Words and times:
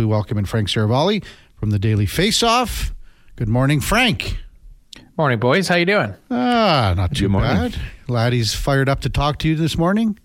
We 0.00 0.04
welcome 0.06 0.38
in 0.38 0.44
Frank 0.44 0.68
Seravalli 0.68 1.24
from 1.56 1.70
the 1.70 1.78
Daily 1.80 2.06
Faceoff. 2.06 2.92
Good 3.34 3.48
morning, 3.48 3.80
Frank. 3.80 4.36
Morning, 5.16 5.40
boys. 5.40 5.66
How 5.66 5.74
you 5.74 5.86
doing? 5.86 6.14
Ah, 6.30 6.94
not 6.96 7.16
too 7.16 7.24
Good 7.24 7.32
morning. 7.32 7.50
bad. 7.50 7.76
Laddie's 8.06 8.54
fired 8.54 8.88
up 8.88 9.00
to 9.00 9.08
talk 9.08 9.40
to 9.40 9.48
you 9.48 9.56
this 9.56 9.76
morning. 9.76 10.16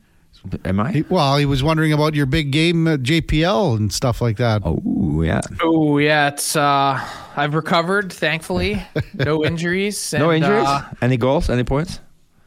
Am 0.64 0.80
I? 0.80 0.92
He, 0.92 1.02
well, 1.10 1.38
he 1.38 1.48
was 1.48 1.64
wondering 1.64 1.92
about 1.92 2.14
your 2.14 2.28
big 2.28 2.52
game 2.52 2.88
at 2.88 3.00
JPL 3.02 3.76
and 3.78 3.92
stuff 3.92 4.22
like 4.22 4.38
that. 4.38 4.62
Oh 4.64 5.24
yeah. 5.24 5.42
Oh 5.64 5.98
yeah, 5.98 6.28
it's 6.28 6.56
uh 6.56 7.04
I've 7.36 7.56
recovered, 7.56 8.14
thankfully. 8.14 8.80
No 9.16 9.44
injuries. 9.44 10.14
No 10.14 10.32
injuries? 10.32 10.68
uh, 10.68 10.88
Any 11.02 11.18
goals? 11.18 11.50
Any 11.50 11.64
points? 11.64 12.00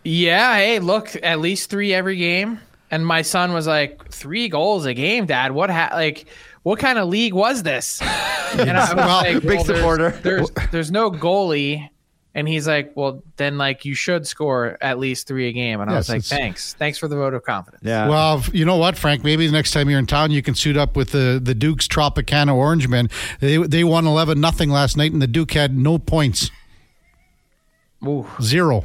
yeah, 0.04 0.54
hey, 0.58 0.78
look, 0.78 1.10
at 1.24 1.40
least 1.40 1.70
three 1.70 1.92
every 1.92 2.18
game. 2.18 2.60
And 2.90 3.04
my 3.06 3.22
son 3.22 3.52
was 3.52 3.66
like, 3.66 4.08
three 4.10 4.48
goals 4.48 4.86
a 4.86 4.94
game, 4.94 5.26
Dad. 5.26 5.52
What 5.52 5.70
ha- 5.70 5.90
like 5.92 6.26
what 6.62 6.78
kind 6.78 6.98
of 6.98 7.08
league 7.08 7.34
was 7.34 7.62
this? 7.62 8.00
And 8.58 8.70
I 8.70 8.80
was 8.84 8.94
Well, 8.94 9.08
like, 9.22 9.34
big 9.34 9.42
there's- 9.42 9.66
supporter. 9.66 10.10
There's, 10.22 10.48
there's 10.70 10.90
no 10.90 11.10
goalie. 11.10 11.90
And 12.34 12.46
he's 12.46 12.68
like, 12.68 12.92
well, 12.94 13.22
then 13.36 13.58
like 13.58 13.84
you 13.84 13.94
should 13.94 14.26
score 14.26 14.78
at 14.80 14.98
least 14.98 15.26
three 15.26 15.48
a 15.48 15.52
game. 15.52 15.80
And 15.80 15.90
I 15.90 15.94
was 15.94 16.08
like, 16.08 16.22
thanks, 16.22 16.74
thanks 16.74 16.96
for 16.98 17.08
the 17.08 17.16
vote 17.16 17.34
of 17.34 17.42
confidence. 17.44 17.82
Yeah. 17.84 18.08
Well, 18.08 18.42
you 18.52 18.64
know 18.64 18.76
what, 18.76 18.96
Frank? 18.96 19.24
Maybe 19.24 19.46
the 19.46 19.52
next 19.52 19.72
time 19.72 19.88
you're 19.90 19.98
in 19.98 20.06
town, 20.06 20.30
you 20.30 20.42
can 20.42 20.54
suit 20.54 20.76
up 20.76 20.96
with 20.96 21.10
the, 21.12 21.40
the 21.42 21.54
Duke's 21.54 21.88
Tropicana 21.88 22.54
Orangemen. 22.54 23.08
They 23.40 23.56
they 23.56 23.84
won 23.84 24.06
eleven 24.06 24.38
nothing 24.40 24.68
last 24.70 24.96
night, 24.98 25.12
and 25.12 25.20
the 25.22 25.26
Duke 25.26 25.52
had 25.52 25.76
no 25.76 25.98
points, 25.98 26.50
Ooh, 28.08 28.26
zero. 28.40 28.84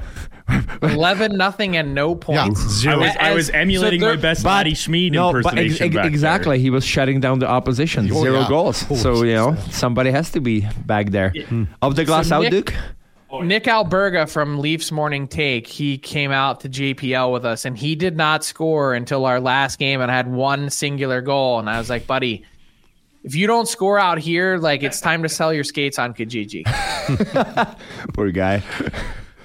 eleven 0.81 1.37
nothing 1.37 1.77
and 1.77 1.93
no 1.93 2.09
Yeah, 2.09 2.15
points. 2.45 2.59
zero. 2.69 2.95
I 2.95 2.97
was, 2.97 3.17
I 3.19 3.33
was 3.33 3.49
emulating 3.51 4.01
so 4.01 4.07
my 4.09 4.15
best 4.15 4.43
But- 4.43 4.49
Laddie 4.49 4.73
Schmid 4.75 5.13
no, 5.13 5.31
but 5.31 5.37
impersonation 5.39 5.73
ex- 5.73 5.81
ex- 5.81 5.95
back 5.95 6.03
there. 6.03 6.09
exactly. 6.11 6.59
He 6.59 6.69
was 6.69 6.83
shutting 6.85 7.19
down 7.19 7.39
the 7.39 7.47
opposition. 7.47 8.09
Oh, 8.11 8.21
Zero 8.23 8.41
yeah. 8.41 8.47
goals. 8.49 8.85
Oh, 8.89 8.95
so 8.95 9.23
you 9.23 9.33
know 9.33 9.55
somebody 9.69 10.11
has 10.11 10.31
to 10.31 10.41
be 10.41 10.67
back 10.85 11.11
there. 11.11 11.29
Hmm. 11.47 11.65
Of 11.81 11.95
the 11.95 12.05
glass 12.05 12.29
So 12.29 12.37
out, 12.37 12.43
Nick- 12.43 12.51
Duke. 12.51 12.73
Nick 13.43 13.63
Alberga 13.63 14.29
from 14.29 14.59
Leafs 14.59 14.91
Morning 14.91 15.25
Take, 15.25 15.65
he 15.65 15.97
came 15.97 16.31
out 16.31 16.59
to 16.61 16.69
JPL 16.69 17.31
with 17.31 17.45
us 17.45 17.63
and 17.63 17.77
he 17.77 17.95
did 17.95 18.17
not 18.17 18.43
score 18.43 18.93
until 18.93 19.25
our 19.25 19.39
last 19.39 19.79
game 19.79 20.01
and 20.01 20.11
had 20.11 20.29
one 20.29 20.69
singular 20.69 21.21
goal. 21.21 21.57
And 21.57 21.69
I 21.69 21.77
was 21.77 21.89
like, 21.89 22.05
buddy, 22.05 22.43
if 23.23 23.35
you 23.35 23.47
don't 23.47 23.67
score 23.67 23.99
out 23.99 24.19
here, 24.19 24.57
like 24.57 24.83
it's 24.83 24.99
time 25.09 25.23
to 25.23 25.29
sell 25.29 25.53
your 25.53 25.63
skates 25.63 25.99
on 25.99 26.13
Kijiji. 26.13 26.65
Poor 28.13 28.31
guy. 28.31 28.63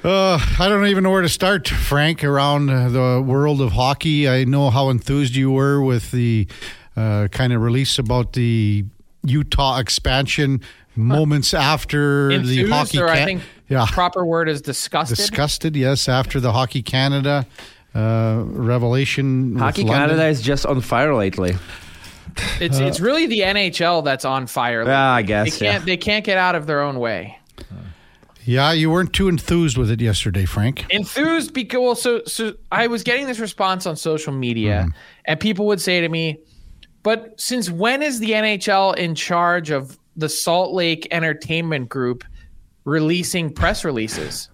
Uh, 0.05 0.39
I 0.59 0.69
don't 0.69 0.87
even 0.87 1.03
know 1.03 1.11
where 1.11 1.23
to 1.23 1.29
start, 1.29 1.67
Frank, 1.67 2.23
around 2.23 2.71
uh, 2.71 2.89
the 2.89 3.25
world 3.27 3.61
of 3.61 3.73
hockey. 3.73 4.29
I 4.29 4.45
know 4.45 4.71
how 4.71 4.89
enthused 4.89 5.35
you 5.35 5.51
were 5.51 5.83
with 5.83 6.13
the 6.13 6.47
uh, 6.97 7.29
kind 7.33 7.53
of 7.53 7.61
release 7.61 7.99
about 7.99 8.35
the 8.35 8.85
Utah 9.25 9.79
expansion 9.79 10.61
moments 10.95 11.53
after 11.53 12.39
the 12.39 12.69
hockey. 12.71 13.01
or 13.01 13.09
I 13.09 13.25
think 13.25 13.43
yeah, 13.69 13.87
proper 13.91 14.25
word 14.25 14.49
is 14.49 14.63
disgusted. 14.63 15.17
disgusted. 15.17 15.77
Yes, 15.77 16.09
after 16.09 16.39
the 16.39 16.53
Hockey 16.53 16.83
Canada 16.83 17.47
uh, 17.95 18.43
revelation. 18.47 19.57
Hockey 19.57 19.85
Canada 19.85 20.27
is 20.27 20.41
just 20.41 20.67
on 20.67 20.81
fire 20.81 21.15
lately. 21.15 21.57
It's 22.61 22.79
it's 22.79 23.01
uh, 23.01 23.05
really 23.05 23.27
the 23.27 23.41
NHL 23.41 24.05
that's 24.05 24.25
on 24.25 24.47
fire. 24.47 24.85
Yeah, 24.85 25.11
I 25.11 25.23
guess. 25.23 25.45
they 25.45 25.51
guess. 25.51 25.59
can't 25.59 25.83
Yeah. 25.83 25.87
they 25.87 25.97
can't 25.97 26.25
get 26.25 26.39
out 26.39 26.55
of 26.55 26.67
their 26.67 26.81
own 26.81 26.99
way. 26.99 27.39
Yeah, 28.45 28.71
you 28.71 28.93
weren't 28.93 29.13
too 29.13 29.29
enthused 29.29 29.77
with 29.77 29.91
it 29.91 30.01
yesterday, 30.01 30.45
Frank. 30.45 30.87
enthused 30.91 31.53
because 31.53 31.81
well, 31.81 31.95
so 31.97 32.23
so 32.27 32.55
I 32.71 32.87
was 32.87 33.03
getting 33.03 33.27
this 33.27 33.41
response 33.41 33.87
on 33.87 33.97
social 33.97 34.33
media, 34.33 34.85
hmm. 34.85 34.91
and 35.25 35.41
people 35.41 35.67
would 35.67 35.81
say 35.81 36.01
to 36.01 36.09
me, 36.09 36.39
"But 37.03 37.41
since 37.41 37.71
when 37.71 38.03
is 38.03 38.21
the 38.21 38.33
NHL 38.33 38.97
in 38.97 39.17
charge 39.17 39.71
of 39.71 39.99
the 40.17 40.29
Salt 40.29 40.73
Lake 40.73 41.09
Entertainment 41.11 41.89
Group 41.89 42.25
releasing 42.85 43.53
press 43.53 43.85
releases?" 43.85 44.49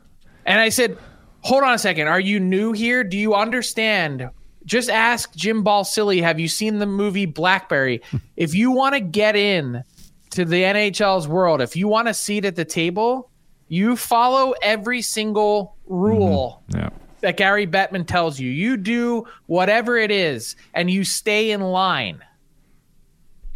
And 0.47 0.59
I 0.59 0.71
said, 0.71 0.97
"Hold 1.41 1.63
on 1.63 1.75
a 1.75 1.79
second. 1.79 2.09
Are 2.09 2.21
you 2.21 2.41
new 2.41 2.73
here? 2.73 3.05
Do 3.05 3.19
you 3.19 3.35
understand?" 3.35 4.31
Just 4.65 4.91
ask 4.91 5.35
Jim 5.35 5.65
Balsillie, 5.65 6.23
have 6.23 6.39
you 6.39 6.49
seen 6.49 6.79
the 6.79 6.87
movie 6.87 7.27
Blackberry? 7.27 8.03
if 8.37 8.55
you 8.55 8.71
want 8.71 8.95
to 8.95 9.01
get 9.01 9.37
in 9.37 9.83
to 10.31 10.45
the 10.45 10.63
NHL's 10.63 11.29
world, 11.29 11.61
if 11.61 11.77
you 11.77 11.89
want 11.89 12.09
a 12.09 12.15
seat 12.15 12.45
at 12.45 12.57
the 12.57 12.65
table, 12.65 13.31
you 13.69 13.97
follow 13.97 14.55
every 14.63 15.03
single 15.03 15.77
rule 15.87 16.63
mm-hmm. 16.71 16.81
Yeah. 16.81 16.89
that 17.21 17.37
Gary 17.37 17.67
Bettman 17.67 18.07
tells 18.07 18.39
you. 18.39 18.51
You 18.51 18.77
do 18.77 19.27
whatever 19.47 19.97
it 19.97 20.11
is 20.11 20.57
and 20.75 20.91
you 20.91 21.05
stay 21.05 21.51
in 21.51 21.61
line. 21.61 22.23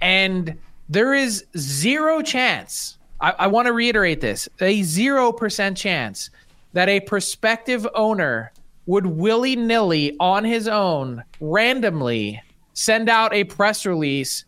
And 0.00 0.56
there 0.88 1.14
is 1.14 1.44
zero 1.56 2.22
chance, 2.22 2.98
I, 3.20 3.32
I 3.32 3.46
want 3.46 3.66
to 3.66 3.72
reiterate 3.72 4.20
this 4.20 4.48
a 4.60 4.80
0% 4.80 5.76
chance 5.76 6.30
that 6.72 6.88
a 6.88 7.00
prospective 7.00 7.86
owner 7.94 8.52
would 8.86 9.06
willy 9.06 9.56
nilly 9.56 10.16
on 10.20 10.44
his 10.44 10.68
own 10.68 11.22
randomly 11.40 12.40
send 12.72 13.08
out 13.08 13.34
a 13.34 13.44
press 13.44 13.84
release 13.84 14.44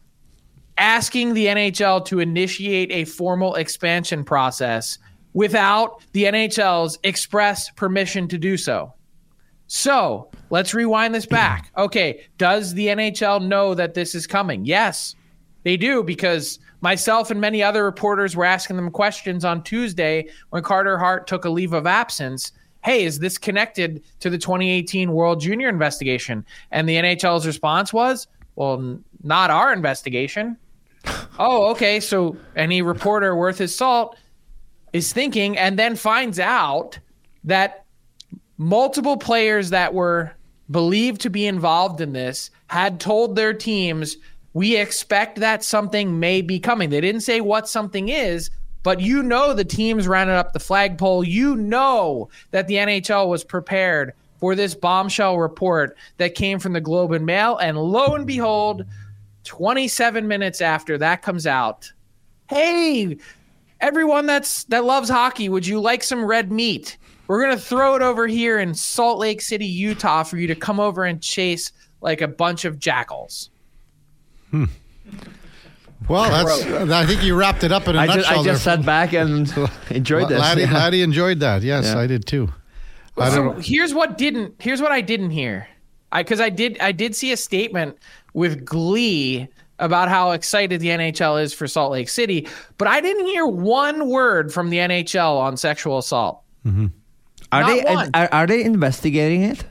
asking 0.76 1.34
the 1.34 1.46
NHL 1.46 2.04
to 2.06 2.20
initiate 2.20 2.90
a 2.92 3.04
formal 3.04 3.56
expansion 3.56 4.24
process 4.24 4.98
without 5.32 6.02
the 6.12 6.24
NHL's 6.24 6.98
express 7.02 7.70
permission 7.70 8.28
to 8.28 8.38
do 8.38 8.56
so. 8.56 8.94
So 9.66 10.30
let's 10.50 10.74
rewind 10.74 11.14
this 11.14 11.26
back. 11.26 11.70
Okay, 11.78 12.26
does 12.38 12.74
the 12.74 12.88
NHL 12.88 13.46
know 13.46 13.74
that 13.74 13.94
this 13.94 14.14
is 14.14 14.26
coming? 14.26 14.64
Yes, 14.64 15.14
they 15.62 15.76
do 15.76 16.02
because 16.02 16.58
myself 16.80 17.30
and 17.30 17.40
many 17.40 17.62
other 17.62 17.84
reporters 17.84 18.34
were 18.34 18.44
asking 18.44 18.76
them 18.76 18.90
questions 18.90 19.44
on 19.44 19.62
Tuesday 19.62 20.28
when 20.50 20.62
Carter 20.62 20.98
Hart 20.98 21.26
took 21.26 21.44
a 21.44 21.50
leave 21.50 21.72
of 21.72 21.86
absence. 21.86 22.52
Hey, 22.88 23.04
is 23.04 23.18
this 23.18 23.36
connected 23.36 24.02
to 24.20 24.30
the 24.30 24.38
2018 24.38 25.12
World 25.12 25.40
Junior 25.42 25.68
investigation? 25.68 26.42
And 26.70 26.88
the 26.88 26.96
NHL's 26.96 27.46
response 27.46 27.92
was, 27.92 28.28
well, 28.56 28.78
n- 28.78 29.04
not 29.22 29.50
our 29.50 29.74
investigation. 29.74 30.56
oh, 31.38 31.66
okay. 31.72 32.00
So 32.00 32.38
any 32.56 32.80
reporter 32.80 33.36
worth 33.36 33.58
his 33.58 33.74
salt 33.74 34.16
is 34.94 35.12
thinking 35.12 35.58
and 35.58 35.78
then 35.78 35.96
finds 35.96 36.40
out 36.40 36.98
that 37.44 37.84
multiple 38.56 39.18
players 39.18 39.68
that 39.68 39.92
were 39.92 40.32
believed 40.70 41.20
to 41.20 41.28
be 41.28 41.46
involved 41.46 42.00
in 42.00 42.14
this 42.14 42.50
had 42.68 43.00
told 43.00 43.36
their 43.36 43.52
teams, 43.52 44.16
we 44.54 44.78
expect 44.78 45.40
that 45.40 45.62
something 45.62 46.18
may 46.18 46.40
be 46.40 46.58
coming. 46.58 46.88
They 46.88 47.02
didn't 47.02 47.20
say 47.20 47.42
what 47.42 47.68
something 47.68 48.08
is, 48.08 48.48
but 48.82 49.00
you 49.00 49.22
know 49.22 49.54
the 49.54 49.64
teams 49.64 50.08
rounded 50.08 50.34
up 50.34 50.52
the 50.52 50.60
flagpole. 50.60 51.24
You 51.24 51.56
know 51.56 52.28
that 52.50 52.68
the 52.68 52.74
NHL 52.74 53.28
was 53.28 53.44
prepared 53.44 54.12
for 54.38 54.54
this 54.54 54.74
bombshell 54.74 55.38
report 55.38 55.96
that 56.18 56.34
came 56.34 56.58
from 56.58 56.72
the 56.72 56.80
Globe 56.80 57.12
and 57.12 57.26
Mail. 57.26 57.56
And 57.58 57.76
lo 57.76 58.14
and 58.14 58.26
behold, 58.26 58.84
27 59.44 60.26
minutes 60.28 60.60
after 60.60 60.98
that 60.98 61.22
comes 61.22 61.46
out, 61.46 61.90
hey, 62.48 63.16
everyone 63.80 64.26
that's 64.26 64.64
that 64.64 64.84
loves 64.84 65.08
hockey, 65.08 65.48
would 65.48 65.66
you 65.66 65.80
like 65.80 66.02
some 66.02 66.24
red 66.24 66.52
meat? 66.52 66.96
We're 67.26 67.42
gonna 67.42 67.58
throw 67.58 67.94
it 67.94 68.02
over 68.02 68.26
here 68.26 68.58
in 68.58 68.74
Salt 68.74 69.18
Lake 69.18 69.40
City, 69.40 69.66
Utah, 69.66 70.22
for 70.22 70.38
you 70.38 70.46
to 70.46 70.54
come 70.54 70.80
over 70.80 71.04
and 71.04 71.20
chase 71.20 71.72
like 72.00 72.20
a 72.20 72.28
bunch 72.28 72.64
of 72.64 72.78
jackals. 72.78 73.50
Hmm. 74.50 74.64
Well, 76.08 76.30
that's. 76.30 76.90
I 76.92 77.06
think 77.06 77.22
you 77.22 77.34
wrapped 77.34 77.64
it 77.64 77.72
up 77.72 77.88
in 77.88 77.96
a 77.96 77.98
I 77.98 78.06
nutshell. 78.06 78.22
just, 78.22 78.30
I 78.32 78.34
just 78.44 78.64
there. 78.64 78.76
sat 78.76 78.86
back 78.86 79.12
and 79.12 79.52
enjoyed 79.90 80.28
this. 80.28 80.38
Laddie, 80.40 80.62
Yeah. 80.62 80.72
Laddie 80.74 81.02
enjoyed 81.02 81.40
that. 81.40 81.62
Yes, 81.62 81.86
Yeah. 81.86 81.98
I 81.98 82.06
did 82.06 82.26
too. 82.26 82.52
I 83.16 83.30
So 83.30 83.36
don't. 83.44 83.64
here's 83.64 83.92
what 83.92 84.16
didn't 84.16 84.54
here's 84.60 84.80
what 84.80 84.92
I 84.92 85.00
didn't 85.00 85.30
hear. 85.30 85.66
I 86.12 86.22
because 86.22 86.40
I 86.40 86.50
did 86.50 86.78
I 86.80 86.92
did 86.92 87.16
see 87.16 87.32
a 87.32 87.36
statement 87.36 87.98
with 88.32 88.64
glee 88.64 89.48
about 89.80 90.08
how 90.08 90.30
excited 90.32 90.80
the 90.80 90.88
NHL 90.88 91.42
is 91.42 91.52
for 91.52 91.66
Salt 91.68 91.92
Lake 91.92 92.08
City, 92.08 92.48
but 92.78 92.88
I 92.88 93.00
didn't 93.00 93.26
hear 93.26 93.46
one 93.46 94.08
word 94.08 94.52
from 94.52 94.70
the 94.70 94.78
NHL 94.78 95.38
on 95.38 95.56
sexual 95.56 95.98
assault. 95.98 96.42
Mm-hmm. 96.66 96.86
Are 97.52 97.60
Not 97.62 97.66
they 97.68 97.94
one. 97.94 98.10
are, 98.14 98.28
are 98.32 98.46
they 98.46 98.62
investigating 98.64 99.42
it? 99.42 99.64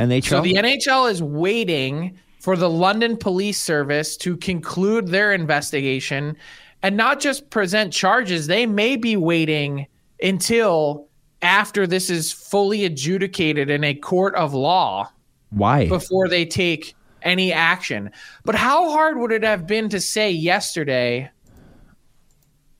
NHL. 0.00 0.24
So 0.24 0.40
the 0.42 0.54
NHL 0.54 1.10
is 1.10 1.22
waiting 1.22 2.18
for 2.44 2.58
the 2.58 2.68
London 2.68 3.16
Police 3.16 3.58
Service 3.58 4.18
to 4.18 4.36
conclude 4.36 5.08
their 5.08 5.32
investigation 5.32 6.36
and 6.82 6.94
not 6.94 7.18
just 7.18 7.48
present 7.48 7.90
charges. 7.90 8.46
They 8.46 8.66
may 8.66 8.96
be 8.96 9.16
waiting 9.16 9.86
until 10.22 11.08
after 11.40 11.86
this 11.86 12.10
is 12.10 12.32
fully 12.32 12.84
adjudicated 12.84 13.70
in 13.70 13.82
a 13.82 13.94
court 13.94 14.34
of 14.34 14.52
law 14.52 15.10
Why? 15.48 15.88
before 15.88 16.28
they 16.28 16.44
take 16.44 16.94
any 17.22 17.50
action. 17.50 18.10
But 18.44 18.56
how 18.56 18.90
hard 18.90 19.16
would 19.16 19.32
it 19.32 19.42
have 19.42 19.66
been 19.66 19.88
to 19.88 19.98
say 19.98 20.30
yesterday, 20.30 21.30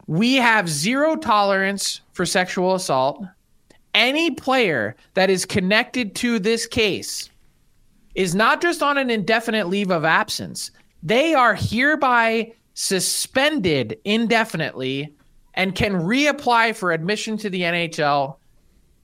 we 0.06 0.34
have 0.34 0.68
zero 0.68 1.16
tolerance 1.16 2.02
for 2.12 2.26
sexual 2.26 2.74
assault? 2.74 3.24
Any 3.94 4.30
player 4.30 4.94
that 5.14 5.30
is 5.30 5.46
connected 5.46 6.14
to 6.16 6.38
this 6.38 6.66
case 6.66 7.30
is 8.14 8.34
not 8.34 8.60
just 8.60 8.82
on 8.82 8.98
an 8.98 9.10
indefinite 9.10 9.68
leave 9.68 9.90
of 9.90 10.04
absence, 10.04 10.70
they 11.02 11.34
are 11.34 11.54
hereby 11.54 12.52
suspended 12.74 13.98
indefinitely 14.04 15.12
and 15.54 15.74
can 15.74 15.92
reapply 15.92 16.74
for 16.74 16.92
admission 16.92 17.36
to 17.38 17.50
the 17.50 17.62
NHL 17.62 18.36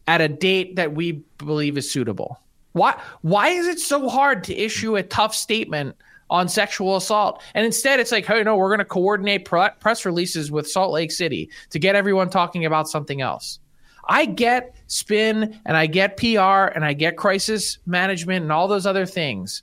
at 0.08 0.20
a 0.20 0.28
date 0.28 0.76
that 0.76 0.94
we 0.94 1.22
believe 1.38 1.78
is 1.78 1.90
suitable. 1.90 2.40
Why 2.72 3.00
why 3.22 3.48
is 3.48 3.66
it 3.66 3.80
so 3.80 4.08
hard 4.08 4.44
to 4.44 4.56
issue 4.56 4.96
a 4.96 5.02
tough 5.02 5.34
statement 5.34 5.96
on 6.28 6.48
sexual 6.48 6.96
assault? 6.96 7.42
And 7.54 7.66
instead 7.66 8.00
it's 8.00 8.12
like, 8.12 8.26
"Hey, 8.26 8.42
no, 8.42 8.56
we're 8.56 8.68
going 8.68 8.78
to 8.78 8.84
coordinate 8.84 9.44
press 9.44 10.04
releases 10.04 10.50
with 10.50 10.68
Salt 10.68 10.92
Lake 10.92 11.12
City 11.12 11.50
to 11.70 11.78
get 11.78 11.96
everyone 11.96 12.30
talking 12.30 12.64
about 12.64 12.88
something 12.88 13.20
else." 13.20 13.58
I 14.08 14.24
get 14.24 14.74
spin 14.86 15.60
and 15.64 15.76
I 15.76 15.86
get 15.86 16.16
PR 16.16 16.72
and 16.74 16.84
I 16.84 16.92
get 16.92 17.16
crisis 17.16 17.78
management 17.86 18.42
and 18.42 18.52
all 18.52 18.68
those 18.68 18.86
other 18.86 19.06
things. 19.06 19.62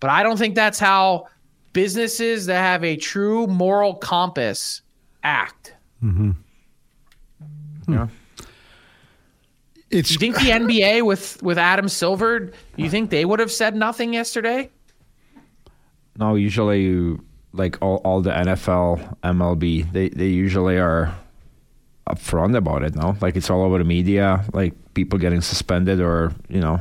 But 0.00 0.10
I 0.10 0.22
don't 0.22 0.36
think 0.36 0.54
that's 0.54 0.78
how 0.78 1.28
businesses 1.72 2.46
that 2.46 2.60
have 2.60 2.84
a 2.84 2.96
true 2.96 3.46
moral 3.46 3.94
compass 3.94 4.82
act. 5.22 5.74
Mm-hmm. 6.02 6.32
Yeah. 7.88 8.08
It's 9.90 10.10
you 10.10 10.18
think 10.18 10.36
the 10.36 10.50
NBA 10.50 11.06
with 11.06 11.40
with 11.42 11.56
Adam 11.56 11.88
Silver, 11.88 12.52
you 12.76 12.90
think 12.90 13.10
they 13.10 13.24
would 13.24 13.38
have 13.38 13.52
said 13.52 13.76
nothing 13.76 14.12
yesterday? 14.12 14.70
No, 16.18 16.34
usually 16.34 16.82
you 16.82 17.24
like 17.52 17.80
all, 17.80 17.96
all 18.04 18.20
the 18.20 18.30
NFL, 18.30 19.16
MLB, 19.22 19.90
they 19.92 20.08
they 20.08 20.26
usually 20.26 20.78
are 20.78 21.14
upfront 22.08 22.56
about 22.56 22.82
it. 22.82 22.94
No, 22.94 23.16
like 23.20 23.36
it's 23.36 23.50
all 23.50 23.62
over 23.62 23.78
the 23.78 23.84
media, 23.84 24.44
like 24.52 24.74
people 24.94 25.18
getting 25.18 25.40
suspended 25.40 26.00
or 26.00 26.32
you 26.48 26.60
know. 26.60 26.80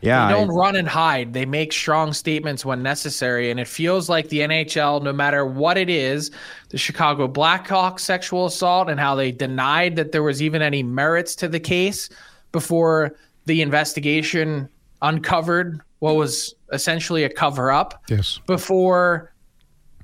Yeah, 0.00 0.28
they 0.28 0.34
don't 0.34 0.50
I, 0.50 0.52
run 0.52 0.76
and 0.76 0.86
hide. 0.86 1.32
They 1.32 1.46
make 1.46 1.72
strong 1.72 2.12
statements 2.12 2.64
when 2.64 2.82
necessary, 2.82 3.50
and 3.50 3.58
it 3.58 3.66
feels 3.66 4.10
like 4.10 4.28
the 4.28 4.40
NHL, 4.40 5.02
no 5.02 5.14
matter 5.14 5.46
what 5.46 5.78
it 5.78 5.88
is, 5.88 6.30
the 6.68 6.76
Chicago 6.76 7.26
Blackhawks 7.26 8.00
sexual 8.00 8.44
assault 8.44 8.90
and 8.90 9.00
how 9.00 9.14
they 9.14 9.32
denied 9.32 9.96
that 9.96 10.12
there 10.12 10.22
was 10.22 10.42
even 10.42 10.60
any 10.60 10.82
merits 10.82 11.34
to 11.36 11.48
the 11.48 11.60
case 11.60 12.10
before 12.52 13.14
the 13.46 13.62
investigation 13.62 14.68
uncovered 15.00 15.80
what 16.00 16.16
was 16.16 16.54
essentially 16.72 17.24
a 17.24 17.30
cover 17.30 17.70
up. 17.70 18.02
Yes. 18.08 18.40
Before 18.46 19.32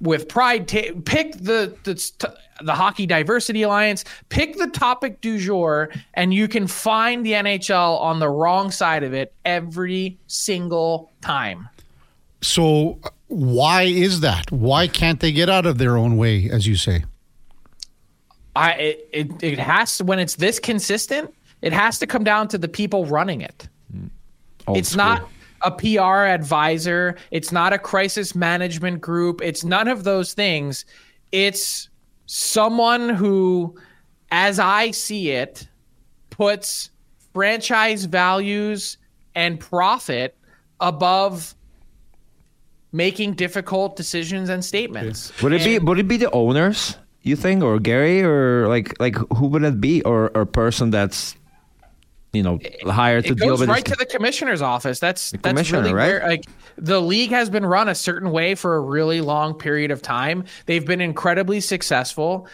with 0.01 0.29
pride 0.29 0.67
ta- 0.69 0.93
pick 1.05 1.33
the 1.35 1.77
the 1.85 2.37
the 2.63 2.75
hockey 2.75 3.07
diversity 3.07 3.63
alliance 3.63 4.05
pick 4.29 4.57
the 4.57 4.67
topic 4.69 5.21
du 5.21 5.39
jour 5.39 5.91
and 6.15 6.35
you 6.35 6.49
can 6.49 6.67
find 6.67 7.25
the 7.25 7.33
NHL 7.33 8.01
on 8.01 8.19
the 8.19 8.29
wrong 8.29 8.71
side 8.71 9.03
of 9.03 9.13
it 9.15 9.33
every 9.45 10.19
single 10.27 11.11
time. 11.21 11.69
So 12.43 12.99
why 13.29 13.83
is 13.83 14.21
that? 14.21 14.51
Why 14.51 14.89
can't 14.89 15.21
they 15.21 15.33
get 15.33 15.49
out 15.49 15.67
of 15.67 15.79
their 15.79 15.97
own 15.97 16.17
way 16.17 16.49
as 16.51 16.67
you 16.67 16.77
say? 16.77 17.05
I 18.57 18.73
it, 18.73 19.09
it, 19.13 19.43
it 19.43 19.59
has 19.59 19.99
to 19.99 20.05
when 20.05 20.19
it's 20.19 20.37
this 20.37 20.59
consistent 20.59 21.33
it 21.63 21.73
has 21.73 21.99
to 21.99 22.07
come 22.07 22.25
down 22.25 22.49
to 22.49 22.59
the 22.59 22.69
people 22.69 23.05
running 23.07 23.43
it. 23.43 23.69
Hmm. 23.93 24.07
Old 24.67 24.79
it's 24.79 24.91
school. 24.91 25.05
not 25.05 25.29
a 25.63 25.71
PR 25.71 26.27
advisor. 26.27 27.17
It's 27.31 27.53
not 27.53 27.73
a 27.73 27.79
crisis 27.79 28.35
management 28.35 29.01
group. 29.01 29.41
It's 29.43 29.65
none 29.65 29.89
of 29.89 30.05
those 30.05 30.35
things. 30.35 30.85
It's 31.33 31.89
someone 32.27 33.09
who, 33.09 33.77
as 34.31 34.59
I 34.59 34.91
see 34.91 35.31
it, 35.31 35.69
puts 36.31 36.91
franchise 37.33 38.05
values 38.05 38.99
and 39.35 39.61
profit 39.61 40.37
above 40.81 41.55
making 42.93 43.35
difficult 43.35 43.97
decisions 43.97 44.49
and 44.49 44.65
statements. 44.65 45.33
Would 45.43 45.53
it 45.53 45.65
be 45.65 45.79
would 45.79 45.99
it 45.99 46.09
be 46.09 46.17
the 46.17 46.31
owners? 46.33 46.97
You 47.23 47.37
think, 47.37 47.63
or 47.63 47.79
Gary, 47.79 48.23
or 48.23 48.67
like 48.69 48.99
like 48.99 49.17
who 49.37 49.47
would 49.49 49.63
it 49.63 49.81
be, 49.81 50.03
or 50.03 50.31
or 50.35 50.43
a 50.43 50.47
person 50.47 50.91
that's 50.91 51.37
you 52.33 52.43
know 52.43 52.59
hired 52.87 53.25
to 53.25 53.33
it 53.33 53.39
deal 53.39 53.49
goes 53.51 53.61
with 53.61 53.69
right 53.69 53.85
this? 53.85 53.97
to 53.97 53.99
the 53.99 54.07
commissioner's 54.07 54.63
office. 54.63 55.01
That's 55.01 55.33
that's 55.33 55.43
commissioner, 55.43 55.81
really 55.81 55.95
right? 55.95 56.07
where 56.07 56.29
like 56.29 56.45
the 56.77 57.01
league 57.01 57.31
has 57.31 57.51
been 57.51 57.67
run 57.67 57.89
a 57.89 57.95
certain 57.95 58.31
way 58.31 58.55
for 58.55 58.77
a 58.77 58.81
really 58.81 59.21
long 59.21 59.55
period 59.55 59.91
of 59.91 60.03
time. 60.03 60.45
They've 60.67 60.85
been 60.85 61.01
incredibly 61.01 61.61
successful. 61.61 62.47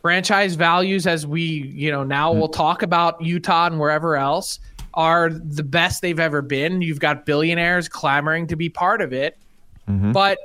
Franchise 0.00 0.56
values, 0.56 1.06
as 1.06 1.26
we 1.26 1.42
you 1.42 1.90
know 1.90 2.02
now 2.02 2.32
hmm. 2.32 2.38
we'll 2.38 2.48
talk 2.48 2.82
about 2.82 3.22
Utah 3.22 3.66
and 3.66 3.78
wherever 3.78 4.16
else, 4.16 4.58
are 4.94 5.30
the 5.30 5.62
best 5.62 6.02
they've 6.02 6.20
ever 6.20 6.42
been. 6.42 6.82
You've 6.82 7.00
got 7.00 7.24
billionaires 7.24 7.88
clamoring 7.88 8.48
to 8.48 8.56
be 8.56 8.68
part 8.68 9.00
of 9.00 9.12
it, 9.12 9.38
mm-hmm. 9.88 10.12
but 10.12 10.38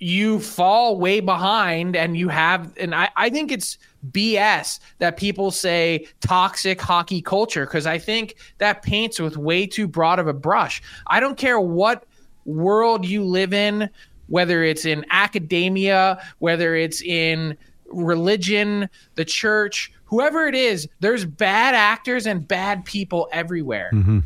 you 0.00 0.40
fall 0.40 0.98
way 0.98 1.20
behind 1.20 1.94
and 1.94 2.16
you 2.16 2.28
have 2.28 2.72
and 2.78 2.94
I, 2.94 3.10
I 3.16 3.28
think 3.28 3.52
it's 3.52 3.76
BS 4.10 4.80
that 4.98 5.18
people 5.18 5.50
say 5.50 6.08
toxic 6.20 6.80
hockey 6.80 7.20
culture 7.20 7.66
because 7.66 7.86
I 7.86 7.98
think 7.98 8.36
that 8.58 8.82
paints 8.82 9.20
with 9.20 9.36
way 9.36 9.66
too 9.66 9.86
broad 9.86 10.18
of 10.18 10.26
a 10.26 10.32
brush. 10.32 10.82
I 11.06 11.20
don't 11.20 11.36
care 11.36 11.60
what 11.60 12.06
world 12.46 13.04
you 13.04 13.22
live 13.22 13.52
in, 13.52 13.90
whether 14.28 14.64
it's 14.64 14.86
in 14.86 15.04
academia, 15.10 16.22
whether 16.38 16.74
it's 16.74 17.02
in 17.02 17.58
religion, 17.92 18.88
the 19.16 19.24
church, 19.26 19.92
whoever 20.04 20.46
it 20.46 20.54
is, 20.54 20.88
there's 21.00 21.26
bad 21.26 21.74
actors 21.74 22.26
and 22.26 22.48
bad 22.48 22.86
people 22.86 23.28
everywhere. 23.32 23.90
Mm-hmm. 23.92 24.20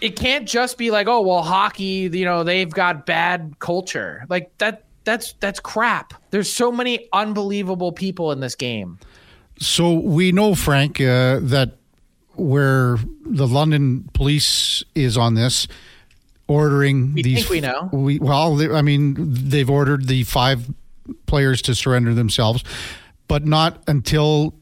It 0.00 0.16
can't 0.16 0.48
just 0.48 0.78
be 0.78 0.90
like, 0.90 1.06
oh 1.06 1.20
well, 1.20 1.42
hockey, 1.42 2.08
you 2.10 2.24
know, 2.24 2.44
they've 2.44 2.70
got 2.70 3.04
bad 3.04 3.56
culture. 3.58 4.24
Like 4.30 4.56
that 4.56 4.84
that's 5.04 5.34
that's 5.34 5.60
crap. 5.60 6.14
There's 6.30 6.52
so 6.52 6.72
many 6.72 7.08
unbelievable 7.12 7.92
people 7.92 8.32
in 8.32 8.40
this 8.40 8.54
game. 8.54 8.98
So 9.58 9.92
we 9.92 10.32
know, 10.32 10.54
Frank, 10.54 11.00
uh, 11.00 11.38
that 11.42 11.76
where 12.34 12.98
the 13.24 13.46
London 13.46 14.08
police 14.14 14.82
is 14.94 15.16
on 15.16 15.34
this, 15.34 15.68
ordering 16.48 17.12
We 17.14 17.22
these. 17.22 17.38
think 17.38 17.50
we 17.50 17.60
know. 17.60 17.88
We, 17.92 18.18
well, 18.18 18.56
they, 18.56 18.68
I 18.68 18.82
mean, 18.82 19.14
they've 19.18 19.68
ordered 19.68 20.06
the 20.06 20.24
five 20.24 20.68
players 21.26 21.62
to 21.62 21.74
surrender 21.74 22.14
themselves, 22.14 22.64
but 23.28 23.44
not 23.44 23.82
until 23.86 24.54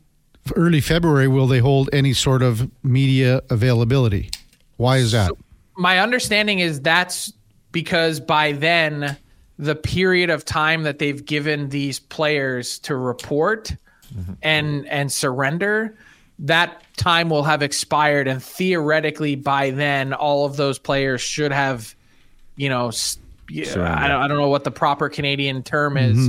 early 0.56 0.80
February 0.80 1.28
will 1.28 1.46
they 1.46 1.58
hold 1.60 1.88
any 1.92 2.12
sort 2.12 2.42
of 2.42 2.68
media 2.82 3.40
availability. 3.50 4.30
Why 4.76 4.96
is 4.98 5.12
that? 5.12 5.30
My 5.76 6.00
understanding 6.00 6.58
is 6.58 6.80
that's 6.80 7.32
because 7.72 8.20
by 8.20 8.52
then 8.52 9.16
the 9.60 9.74
period 9.74 10.30
of 10.30 10.44
time 10.44 10.82
that 10.84 10.98
they've 10.98 11.24
given 11.24 11.68
these 11.68 11.98
players 11.98 12.78
to 12.80 12.96
report 12.96 13.74
and 14.42 14.88
and 14.88 15.12
surrender 15.12 15.94
that 16.40 16.82
time 16.96 17.28
will 17.30 17.44
have 17.44 17.62
expired 17.62 18.26
and 18.26 18.42
theoretically 18.42 19.36
by 19.36 19.70
then 19.70 20.12
all 20.12 20.44
of 20.46 20.56
those 20.56 20.78
players 20.78 21.20
should 21.20 21.52
have 21.52 21.94
you 22.56 22.68
know 22.68 22.90
Surrender. 22.90 23.82
I, 23.84 24.08
don't, 24.08 24.22
I 24.22 24.28
don't 24.28 24.38
know 24.38 24.48
what 24.48 24.64
the 24.64 24.70
proper 24.70 25.08
canadian 25.08 25.62
term 25.62 25.96
is 25.96 26.28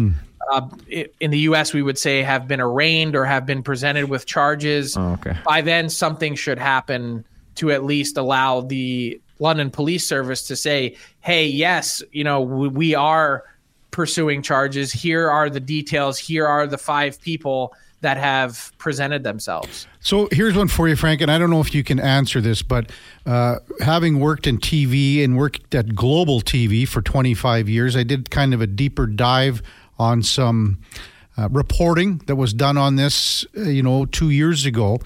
uh, 0.52 0.68
i- 0.92 1.08
in 1.20 1.32
the 1.32 1.40
us 1.40 1.74
we 1.74 1.82
would 1.82 1.98
say 1.98 2.22
have 2.24 2.48
been 2.48 2.60
arraigned 2.62 3.16
or 3.16 3.26
have 3.26 3.46
been 3.48 3.64
presented 3.64 4.10
with 4.10 4.26
charges 4.28 4.96
Oh, 4.98 5.14
okay. 5.14 5.36
by 5.46 5.62
then 5.62 5.90
something 5.90 6.36
should 6.36 6.60
happen 6.60 7.24
to 7.56 7.72
at 7.72 7.84
least 7.84 8.18
allow 8.18 8.62
the 8.62 9.20
London 9.42 9.70
Police 9.70 10.08
Service 10.08 10.44
to 10.44 10.56
say, 10.56 10.96
"Hey, 11.20 11.48
yes, 11.48 12.02
you 12.12 12.24
know, 12.24 12.40
we, 12.40 12.68
we 12.70 12.96
are 12.96 13.44
pursuing 13.90 14.42
charges. 14.42 14.94
Here 14.94 15.30
are 15.30 15.50
the 15.50 15.60
details. 15.60 16.18
Here 16.18 16.48
are 16.48 16.68
the 16.68 16.78
five 16.78 17.20
people 17.20 17.74
that 18.00 18.18
have 18.18 18.72
presented 18.78 19.24
themselves." 19.24 19.88
So 20.00 20.30
here's 20.32 20.56
one 20.56 20.68
for 20.68 20.88
you, 20.88 20.96
Frank, 20.96 21.20
and 21.22 21.30
I 21.30 21.38
don't 21.38 21.50
know 21.50 21.60
if 21.60 21.76
you 21.76 21.84
can 21.84 22.00
answer 22.00 22.40
this, 22.40 22.62
but 22.62 22.92
uh, 23.26 23.58
having 23.82 24.20
worked 24.20 24.48
in 24.48 24.60
TV 24.60 25.24
and 25.24 25.36
worked 25.36 25.76
at 25.76 25.96
Global 25.96 26.40
TV 26.40 26.88
for 26.88 27.02
25 27.02 27.68
years, 27.68 27.98
I 27.98 28.04
did 28.04 28.30
kind 28.30 28.54
of 28.54 28.62
a 28.62 28.68
deeper 28.68 29.08
dive 29.08 29.62
on 30.00 30.24
some 30.24 30.80
uh, 31.38 31.48
reporting 31.50 32.18
that 32.28 32.36
was 32.36 32.54
done 32.54 32.78
on 32.78 32.96
this, 32.96 33.46
uh, 33.58 33.62
you 33.62 33.82
know, 33.82 34.06
two 34.06 34.30
years 34.30 34.66
ago. 34.66 35.00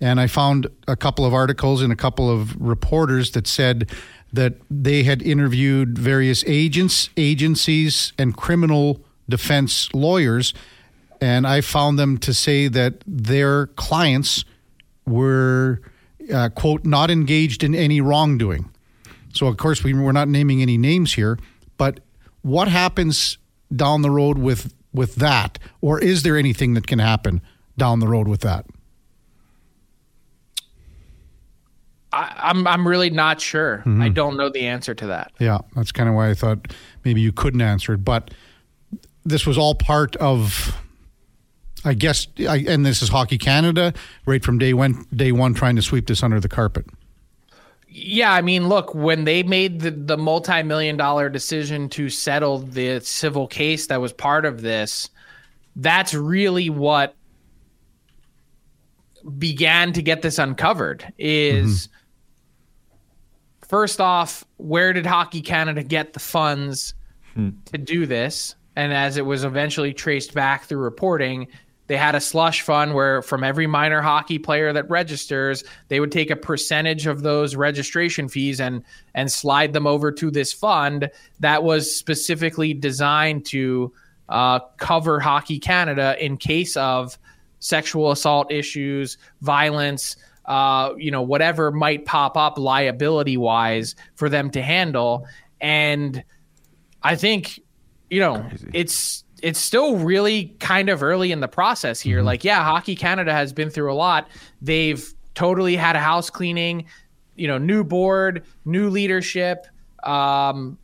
And 0.00 0.20
I 0.20 0.26
found 0.26 0.68
a 0.86 0.96
couple 0.96 1.24
of 1.24 1.34
articles 1.34 1.82
and 1.82 1.92
a 1.92 1.96
couple 1.96 2.30
of 2.30 2.54
reporters 2.60 3.32
that 3.32 3.46
said 3.46 3.90
that 4.32 4.54
they 4.70 5.02
had 5.02 5.22
interviewed 5.22 5.98
various 5.98 6.44
agents, 6.46 7.10
agencies, 7.16 8.12
and 8.18 8.36
criminal 8.36 9.00
defense 9.28 9.92
lawyers 9.92 10.54
and 11.20 11.46
I 11.46 11.60
found 11.60 11.98
them 11.98 12.18
to 12.18 12.34
say 12.34 12.68
that 12.68 13.02
their 13.06 13.68
clients 13.68 14.44
were, 15.06 15.80
uh, 16.32 16.50
quote, 16.50 16.84
not 16.84 17.10
engaged 17.10 17.64
in 17.64 17.74
any 17.74 18.00
wrongdoing. 18.00 18.70
So, 19.32 19.46
of 19.46 19.56
course, 19.56 19.82
we, 19.82 19.94
we're 19.94 20.12
not 20.12 20.28
naming 20.28 20.62
any 20.62 20.78
names 20.78 21.14
here, 21.14 21.38
but 21.76 22.00
what 22.42 22.68
happens 22.68 23.38
down 23.74 24.02
the 24.02 24.10
road 24.10 24.38
with, 24.38 24.74
with 24.92 25.16
that? 25.16 25.58
Or 25.80 25.98
is 25.98 26.22
there 26.22 26.36
anything 26.36 26.74
that 26.74 26.86
can 26.86 26.98
happen 26.98 27.42
down 27.76 28.00
the 28.00 28.08
road 28.08 28.28
with 28.28 28.40
that? 28.40 28.66
I, 32.18 32.50
I'm 32.50 32.66
I'm 32.66 32.86
really 32.86 33.10
not 33.10 33.40
sure. 33.40 33.82
I 33.86 34.08
don't 34.08 34.36
know 34.36 34.48
the 34.48 34.66
answer 34.66 34.94
to 34.94 35.06
that. 35.06 35.32
Yeah, 35.38 35.58
that's 35.76 35.92
kind 35.92 36.08
of 36.08 36.14
why 36.14 36.30
I 36.30 36.34
thought 36.34 36.72
maybe 37.04 37.20
you 37.20 37.32
couldn't 37.32 37.60
answer 37.60 37.94
it. 37.94 38.04
But 38.04 38.32
this 39.24 39.46
was 39.46 39.56
all 39.56 39.74
part 39.74 40.16
of. 40.16 40.76
I 41.84 41.94
guess, 41.94 42.26
I, 42.40 42.64
and 42.66 42.84
this 42.84 43.02
is 43.02 43.08
Hockey 43.08 43.38
Canada, 43.38 43.94
right 44.26 44.44
from 44.44 44.58
day 44.58 44.74
one, 44.74 45.06
day 45.14 45.30
one, 45.30 45.54
trying 45.54 45.76
to 45.76 45.82
sweep 45.82 46.08
this 46.08 46.24
under 46.24 46.40
the 46.40 46.48
carpet. 46.48 46.84
Yeah, 47.86 48.32
I 48.32 48.42
mean, 48.42 48.68
look, 48.68 48.96
when 48.96 49.24
they 49.24 49.44
made 49.44 49.80
the, 49.80 49.92
the 49.92 50.18
multi 50.18 50.64
million 50.64 50.96
dollar 50.96 51.28
decision 51.28 51.88
to 51.90 52.10
settle 52.10 52.58
the 52.58 52.98
civil 53.00 53.46
case 53.46 53.86
that 53.86 54.00
was 54.00 54.12
part 54.12 54.44
of 54.44 54.60
this, 54.60 55.08
that's 55.76 56.14
really 56.14 56.68
what 56.68 57.14
began 59.38 59.92
to 59.92 60.02
get 60.02 60.22
this 60.22 60.38
uncovered 60.38 61.12
is 61.16 61.86
mm-hmm. 61.86 61.97
First 63.68 64.00
off 64.00 64.44
where 64.56 64.92
did 64.92 65.06
hockey 65.06 65.40
canada 65.40 65.82
get 65.82 66.12
the 66.12 66.20
funds 66.20 66.94
hmm. 67.34 67.50
to 67.64 67.78
do 67.78 68.06
this 68.06 68.54
and 68.76 68.92
as 68.92 69.16
it 69.16 69.26
was 69.26 69.44
eventually 69.44 69.92
traced 69.92 70.34
back 70.34 70.64
through 70.64 70.78
reporting 70.78 71.46
they 71.86 71.96
had 71.96 72.14
a 72.14 72.20
slush 72.20 72.60
fund 72.60 72.92
where 72.94 73.22
from 73.22 73.42
every 73.42 73.66
minor 73.66 74.02
hockey 74.02 74.38
player 74.38 74.72
that 74.72 74.88
registers 74.90 75.64
they 75.88 76.00
would 76.00 76.12
take 76.12 76.30
a 76.30 76.36
percentage 76.36 77.06
of 77.06 77.22
those 77.22 77.54
registration 77.56 78.28
fees 78.28 78.60
and 78.60 78.82
and 79.14 79.30
slide 79.30 79.72
them 79.72 79.86
over 79.86 80.10
to 80.10 80.30
this 80.30 80.52
fund 80.52 81.10
that 81.40 81.62
was 81.62 81.94
specifically 81.94 82.74
designed 82.74 83.44
to 83.46 83.92
uh, 84.28 84.58
cover 84.76 85.20
hockey 85.20 85.58
canada 85.58 86.14
in 86.22 86.36
case 86.36 86.76
of 86.76 87.18
sexual 87.60 88.10
assault 88.10 88.50
issues, 88.50 89.18
violence, 89.40 90.16
uh, 90.48 90.94
you 90.96 91.10
know, 91.10 91.22
whatever 91.22 91.70
might 91.70 92.06
pop 92.06 92.36
up 92.36 92.58
liability 92.58 93.36
wise 93.36 93.94
for 94.14 94.30
them 94.30 94.50
to 94.50 94.62
handle. 94.62 95.26
And 95.60 96.24
I 97.02 97.16
think, 97.16 97.60
you 98.08 98.18
know, 98.18 98.40
Crazy. 98.48 98.70
it's 98.72 99.24
it's 99.42 99.60
still 99.60 99.98
really 99.98 100.56
kind 100.58 100.88
of 100.88 101.02
early 101.02 101.30
in 101.30 101.40
the 101.40 101.48
process 101.48 102.00
here. 102.00 102.18
Mm-hmm. 102.18 102.26
Like, 102.26 102.44
yeah, 102.44 102.64
Hockey 102.64 102.96
Canada 102.96 103.32
has 103.32 103.52
been 103.52 103.68
through 103.68 103.92
a 103.92 103.94
lot. 103.94 104.28
They've 104.62 105.06
totally 105.34 105.76
had 105.76 105.94
a 105.94 106.00
house 106.00 106.30
cleaning, 106.30 106.86
you 107.36 107.46
know, 107.46 107.58
new 107.58 107.84
board, 107.84 108.44
new 108.64 108.88
leadership. 108.88 109.66
Um, 110.02 110.78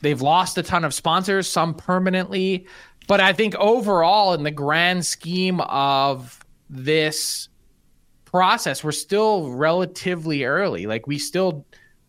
they've 0.00 0.22
lost 0.22 0.56
a 0.58 0.62
ton 0.62 0.84
of 0.84 0.94
sponsors, 0.94 1.48
some 1.48 1.74
permanently. 1.74 2.66
But 3.08 3.20
I 3.20 3.32
think 3.32 3.56
overall, 3.56 4.32
in 4.32 4.44
the 4.44 4.50
grand 4.52 5.04
scheme 5.04 5.60
of 5.62 6.38
this 6.70 7.47
process, 8.30 8.84
we're 8.84 8.92
still 8.92 9.50
relatively 9.50 10.44
early. 10.44 10.86
Like 10.86 11.06
we 11.06 11.18
still 11.18 11.64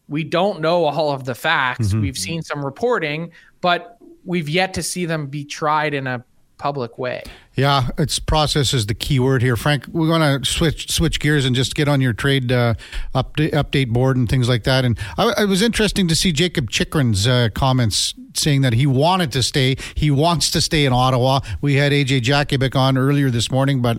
we 0.08 0.24
don't 0.24 0.60
know 0.60 0.86
all 0.86 1.12
of 1.12 1.24
the 1.26 1.36
facts. 1.36 1.90
Mm-hmm. 1.90 2.02
We've 2.02 2.18
seen 2.18 2.42
some 2.42 2.66
reporting, 2.66 3.32
but 3.62 3.98
we've 4.26 4.50
yet 4.50 4.74
to 4.74 4.84
see 4.84 5.06
them 5.06 5.28
be 5.28 5.46
tried 5.46 5.94
in 5.94 6.08
a 6.08 6.26
public 6.60 7.00
way. 7.00 7.24
Yeah, 7.56 7.90
it's 7.98 8.20
process 8.20 8.74
is 8.74 8.86
the 8.86 8.94
key 8.94 9.20
word 9.20 9.42
here, 9.42 9.56
Frank. 9.56 9.88
We're 9.88 10.08
going 10.08 10.42
to 10.42 10.50
switch 10.50 10.92
switch 10.92 11.20
gears 11.20 11.46
and 11.46 11.56
just 11.56 11.74
get 11.74 11.88
on 11.88 12.00
your 12.00 12.14
trade 12.14 12.52
uh, 12.52 12.76
update 13.16 13.52
update 13.52 13.90
board 13.90 14.16
and 14.16 14.30
things 14.30 14.48
like 14.48 14.64
that. 14.66 14.86
And 14.86 14.98
I, 15.18 15.44
it 15.44 15.50
was 15.50 15.62
interesting 15.64 16.08
to 16.08 16.16
see 16.16 16.32
Jakob 16.32 16.70
Chychrun's 16.70 17.28
uh, 17.28 17.50
comments 17.56 18.14
saying 18.36 18.62
that 18.62 18.74
he 18.74 18.86
wanted 18.86 19.32
to 19.32 19.42
stay. 19.42 19.76
He 19.96 20.12
wants 20.12 20.52
to 20.52 20.62
stay 20.62 20.86
in 20.86 20.94
Ottawa. 20.94 21.40
We 21.62 21.76
had 21.76 21.92
AJ 21.92 22.22
Jakubik 22.22 22.76
on 22.76 22.98
earlier 22.98 23.30
this 23.30 23.50
morning, 23.50 23.82
but 23.82 23.98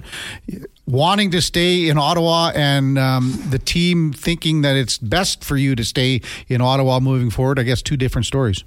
wanting 0.86 1.30
to 1.32 1.42
stay 1.42 1.88
in 1.88 1.98
Ottawa 1.98 2.52
and 2.54 2.98
um, 2.98 3.42
the 3.50 3.58
team 3.58 4.12
thinking 4.12 4.62
that 4.62 4.76
it's 4.76 4.98
best 4.98 5.44
for 5.44 5.56
you 5.56 5.74
to 5.74 5.84
stay 5.84 6.20
in 6.48 6.60
Ottawa 6.60 7.00
moving 7.00 7.30
forward. 7.30 7.58
I 7.58 7.64
guess 7.64 7.82
two 7.82 7.96
different 7.96 8.26
stories. 8.26 8.64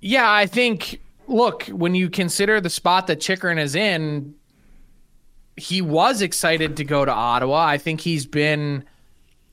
Yeah, 0.00 0.30
I 0.30 0.46
think 0.46 1.00
look, 1.26 1.64
when 1.64 1.94
you 1.94 2.10
consider 2.10 2.60
the 2.60 2.70
spot 2.70 3.06
that 3.06 3.20
Chychrun 3.20 3.58
is 3.58 3.74
in, 3.74 4.34
he 5.56 5.80
was 5.80 6.22
excited 6.22 6.76
to 6.76 6.84
go 6.84 7.04
to 7.04 7.12
Ottawa. 7.12 7.64
I 7.64 7.78
think 7.78 8.00
he's 8.00 8.26
been 8.26 8.84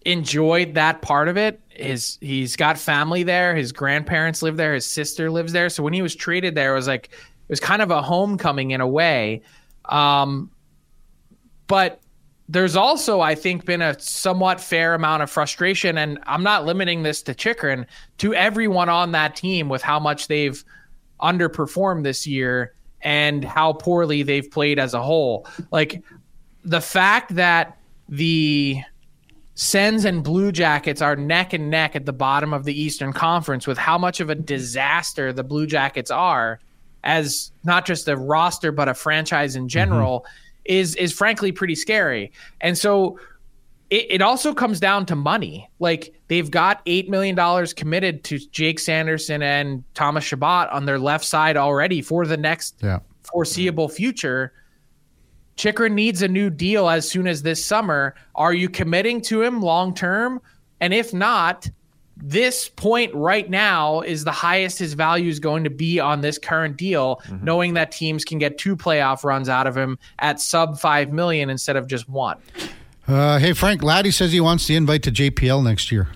enjoyed 0.06 0.74
that 0.74 1.02
part 1.02 1.28
of 1.28 1.38
it. 1.38 1.62
His 1.70 2.18
he's 2.22 2.56
got 2.56 2.78
family 2.78 3.24
there. 3.24 3.56
His 3.56 3.72
grandparents 3.72 4.42
live 4.42 4.58
there. 4.58 4.74
His 4.74 4.86
sister 4.86 5.32
lives 5.32 5.54
there. 5.54 5.70
So 5.70 5.82
when 5.82 5.94
he 5.94 6.02
was 6.02 6.16
traded 6.16 6.56
there, 6.56 6.74
it 6.74 6.76
was 6.76 6.88
like 6.88 7.06
it 7.06 7.50
was 7.50 7.60
kind 7.60 7.82
of 7.82 7.90
a 7.92 8.02
homecoming 8.02 8.72
in 8.72 8.82
a 8.82 8.88
way. 8.88 9.42
Um, 9.86 10.52
but 11.68 12.02
there's 12.50 12.76
also, 12.76 13.22
I 13.22 13.36
think, 13.36 13.66
been 13.66 13.82
a 13.82 13.98
somewhat 14.00 14.60
fair 14.60 14.94
amount 14.94 15.24
of 15.24 15.32
frustration, 15.32 15.98
and 15.98 16.20
I'm 16.24 16.44
not 16.44 16.66
limiting 16.66 17.04
this 17.04 17.22
to 17.24 17.34
Chychrun, 17.34 17.86
to 18.18 18.34
everyone 18.34 18.90
on 18.90 19.14
that 19.14 19.36
team 19.36 19.70
with 19.70 19.82
how 19.82 20.00
much 20.00 20.28
they've 20.28 20.64
underperformed 21.24 22.04
this 22.04 22.28
year 22.28 22.74
and 23.02 23.44
how 23.44 23.74
poorly 23.74 24.24
they've 24.24 24.50
played 24.50 24.80
as 24.80 24.94
a 24.94 25.02
whole. 25.02 25.48
Like 25.72 26.04
the 26.64 26.82
fact 26.82 27.36
that 27.36 27.78
the 28.10 28.82
Sens 29.56 30.06
and 30.06 30.24
Blue 30.24 30.52
Jackets 30.52 31.02
are 31.02 31.16
neck 31.16 31.54
and 31.54 31.70
neck 31.70 31.96
at 31.96 32.06
the 32.06 32.14
bottom 32.14 32.54
of 32.54 32.64
the 32.64 32.80
Eastern 32.80 33.14
Conference 33.14 33.68
with 33.68 33.78
how 33.78 33.98
much 33.98 34.20
of 34.20 34.30
a 34.30 34.36
disaster 34.36 35.32
the 35.32 35.44
Blue 35.44 35.68
Jackets 35.68 36.10
are 36.10 36.60
as 37.04 37.52
not 37.64 37.86
just 37.86 38.08
a 38.08 38.16
roster 38.16 38.72
but 38.72 38.88
a 38.88 38.94
franchise 38.94 39.56
in 39.56 39.68
general 39.68 40.22
mm-hmm. 40.22 40.62
is 40.66 40.96
is 40.96 41.14
frankly 41.14 41.52
pretty 41.52 41.76
scary. 41.76 42.32
And 42.62 42.78
so 42.78 43.20
it, 43.90 44.08
it 44.10 44.22
also 44.22 44.54
comes 44.54 44.80
down 44.80 45.06
to 45.08 45.16
money. 45.16 45.70
Like 45.80 46.14
they've 46.28 46.50
got 46.50 46.82
eight 46.86 47.10
million 47.10 47.36
dollars 47.36 47.74
committed 47.74 48.24
to 48.26 48.40
Jake 48.40 48.80
Sanderson 48.80 49.42
and 49.42 49.84
Thomas 49.94 50.24
Chabot 50.24 50.70
on 50.72 50.86
their 50.86 51.00
left 51.00 51.26
side 51.26 51.58
already 51.58 52.02
for 52.02 52.26
the 52.26 52.38
next 52.38 52.78
yeah. 52.82 53.00
foreseeable 53.24 53.90
future. 53.90 54.54
Chychrun 55.56 55.94
needs 55.94 56.22
a 56.22 56.28
new 56.28 56.50
deal 56.50 56.90
as 56.90 57.08
soon 57.08 57.28
as 57.28 57.44
this 57.44 57.64
summer. 57.64 58.16
Are 58.36 58.54
you 58.54 58.70
committing 58.70 59.22
to 59.22 59.44
him 59.44 59.62
long 59.62 59.94
term? 59.94 60.42
And 60.82 60.94
if 60.94 61.14
not, 61.14 61.70
this 62.18 62.70
point 62.70 63.14
right 63.14 63.50
now 63.50 64.02
is 64.02 64.24
the 64.24 64.32
highest 64.32 64.80
his 64.80 64.94
value 64.94 65.30
is 65.30 65.40
going 65.40 65.64
to 65.64 65.70
be 65.70 66.00
on 66.00 66.22
this 66.22 66.38
current 66.38 66.78
deal, 66.78 67.22
mm-hmm. 67.26 67.46
knowing 67.46 67.74
that 67.76 67.92
teams 67.92 68.24
can 68.26 68.38
get 68.38 68.58
two 68.58 68.76
playoff 68.76 69.24
runs 69.24 69.50
out 69.50 69.68
of 69.68 69.76
him 69.76 69.98
at 70.20 70.40
sub 70.40 70.80
five 70.80 71.12
million 71.12 71.50
instead 71.50 71.76
of 71.76 71.88
just 71.88 72.08
one. 72.10 72.38
Uh, 73.08 73.38
hey, 73.38 73.54
Frank, 73.54 73.84
Laddie 73.84 74.12
says 74.12 74.32
he 74.32 74.40
wants 74.40 74.68
the 74.68 74.76
invite 74.76 75.04
to 75.04 75.12
JPL 75.12 75.64
next 75.64 75.92
year. 75.92 76.10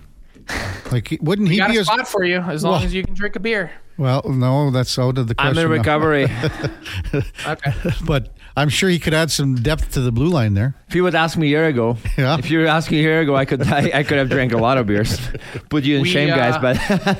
Like, 0.91 1.17
wouldn't 1.21 1.49
he 1.49 1.57
got 1.57 1.71
be 1.71 1.77
a 1.77 1.83
spot 1.83 2.07
for 2.07 2.23
you 2.23 2.37
as 2.37 2.63
long 2.63 2.73
well, 2.73 2.83
as 2.83 2.93
you 2.93 3.03
can 3.03 3.13
drink 3.13 3.35
a 3.35 3.39
beer? 3.39 3.71
Well, 3.97 4.23
no, 4.29 4.71
that's 4.71 4.97
out 4.97 5.17
of 5.17 5.27
the 5.27 5.35
question. 5.35 5.57
I'm 5.57 5.65
in 5.65 5.69
recovery. 5.71 6.25
okay, 7.45 7.73
but 8.05 8.33
I'm 8.55 8.69
sure 8.69 8.89
he 8.89 8.99
could 8.99 9.13
add 9.13 9.31
some 9.31 9.55
depth 9.55 9.93
to 9.93 10.01
the 10.01 10.11
blue 10.11 10.29
line 10.29 10.53
there. 10.53 10.75
If 10.87 10.95
you 10.95 11.03
would 11.03 11.15
ask 11.15 11.37
me 11.37 11.47
a 11.47 11.49
year 11.49 11.67
ago, 11.67 11.97
yeah. 12.17 12.37
If 12.37 12.49
you 12.49 12.59
were 12.59 12.67
asking 12.67 12.99
a 12.99 13.01
year 13.01 13.21
ago, 13.21 13.35
I 13.35 13.45
could 13.45 13.63
I, 13.63 13.91
I 13.93 14.03
could 14.03 14.17
have 14.17 14.29
drank 14.29 14.53
a 14.53 14.57
lot 14.57 14.77
of 14.77 14.85
beers. 14.85 15.19
Put 15.69 15.83
you 15.83 15.97
in 15.97 16.03
we, 16.03 16.09
shame, 16.09 16.29
guys. 16.29 16.55
Uh, 16.55 17.15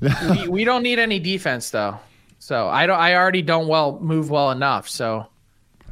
but 0.00 0.30
we, 0.30 0.48
we 0.48 0.64
don't 0.64 0.82
need 0.82 0.98
any 0.98 1.20
defense 1.20 1.70
though. 1.70 1.98
So 2.38 2.68
I 2.68 2.86
don't. 2.86 2.98
I 2.98 3.14
already 3.14 3.42
don't 3.42 3.68
well 3.68 4.00
move 4.00 4.30
well 4.30 4.50
enough. 4.50 4.88
So 4.88 5.28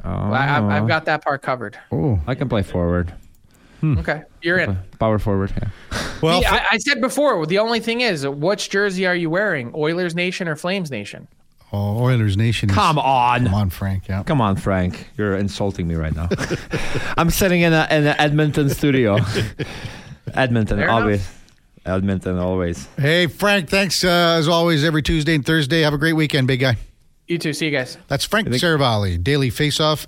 oh. 0.03 0.09
I, 0.09 0.43
have 0.45 0.87
got 0.87 1.05
that 1.05 1.23
part 1.23 1.41
covered. 1.43 1.79
Oh, 1.91 2.19
I 2.27 2.35
can 2.35 2.49
play 2.49 2.63
forward. 2.63 3.13
Hmm. 3.81 3.97
Okay, 3.97 4.23
you're 4.41 4.59
in. 4.59 4.77
Power 4.99 5.19
forward. 5.19 5.51
Yeah. 5.55 5.69
Well, 6.21 6.43
I, 6.45 6.65
I, 6.73 6.77
said 6.77 7.01
before. 7.01 7.45
The 7.47 7.57
only 7.57 7.79
thing 7.79 8.01
is, 8.01 8.27
which 8.27 8.69
jersey 8.69 9.07
are 9.07 9.15
you 9.15 9.29
wearing? 9.29 9.71
Oilers 9.75 10.13
Nation 10.13 10.47
or 10.47 10.55
Flames 10.55 10.91
Nation? 10.91 11.27
Oh, 11.73 12.03
Oilers 12.03 12.37
Nation. 12.37 12.69
Come 12.69 12.99
on, 12.99 13.45
come 13.45 13.53
on, 13.53 13.69
Frank. 13.69 14.07
Yeah, 14.07 14.23
come 14.23 14.39
on, 14.39 14.55
Frank. 14.55 15.07
You're 15.17 15.35
insulting 15.35 15.87
me 15.87 15.95
right 15.95 16.13
now. 16.15 16.29
I'm 17.17 17.29
sitting 17.29 17.61
in 17.61 17.73
a 17.73 17.87
in 17.89 18.05
an 18.05 18.15
Edmonton 18.19 18.69
studio. 18.69 19.17
Edmonton, 20.33 20.77
Fair 20.77 20.89
always. 20.89 21.21
Enough. 21.21 21.37
Edmonton, 21.83 22.37
always. 22.37 22.87
Hey, 22.97 23.27
Frank. 23.27 23.69
Thanks 23.69 24.03
uh, 24.03 24.35
as 24.37 24.47
always. 24.47 24.83
Every 24.83 25.01
Tuesday 25.01 25.33
and 25.33 25.45
Thursday. 25.45 25.81
Have 25.81 25.93
a 25.93 25.97
great 25.97 26.13
weekend, 26.13 26.47
big 26.47 26.59
guy. 26.59 26.77
You 27.27 27.37
too. 27.37 27.53
See 27.53 27.65
you 27.65 27.71
guys. 27.71 27.97
That's 28.07 28.25
Frank 28.25 28.49
Seravalli, 28.49 29.23
Daily 29.23 29.49
Faceoff. 29.49 29.99